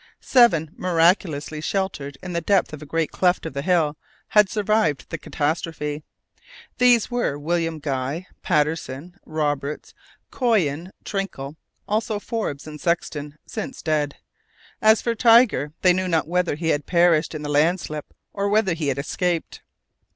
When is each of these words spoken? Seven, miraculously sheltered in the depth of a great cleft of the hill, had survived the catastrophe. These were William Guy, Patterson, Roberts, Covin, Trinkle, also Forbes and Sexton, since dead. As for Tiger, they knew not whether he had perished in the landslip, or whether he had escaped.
Seven, 0.19 0.71
miraculously 0.75 1.61
sheltered 1.61 2.17
in 2.23 2.33
the 2.33 2.41
depth 2.41 2.73
of 2.73 2.81
a 2.81 2.87
great 2.87 3.11
cleft 3.11 3.45
of 3.45 3.53
the 3.53 3.61
hill, 3.61 3.97
had 4.29 4.49
survived 4.49 5.07
the 5.11 5.17
catastrophe. 5.19 6.03
These 6.79 7.11
were 7.11 7.37
William 7.37 7.77
Guy, 7.77 8.25
Patterson, 8.41 9.19
Roberts, 9.27 9.93
Covin, 10.31 10.89
Trinkle, 11.05 11.55
also 11.87 12.17
Forbes 12.17 12.65
and 12.65 12.81
Sexton, 12.81 13.37
since 13.45 13.83
dead. 13.83 14.15
As 14.81 15.03
for 15.03 15.13
Tiger, 15.13 15.71
they 15.83 15.93
knew 15.93 16.07
not 16.07 16.27
whether 16.27 16.55
he 16.55 16.69
had 16.69 16.87
perished 16.87 17.35
in 17.35 17.43
the 17.43 17.47
landslip, 17.49 18.11
or 18.33 18.49
whether 18.49 18.73
he 18.73 18.87
had 18.87 18.97
escaped. 18.97 19.61